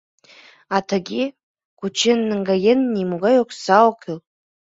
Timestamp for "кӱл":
4.03-4.17